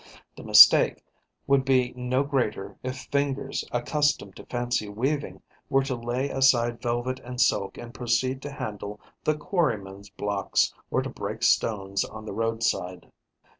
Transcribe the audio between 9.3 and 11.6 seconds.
quarryman's blocks or to break